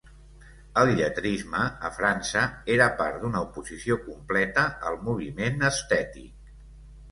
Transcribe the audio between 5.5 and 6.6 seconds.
estètic.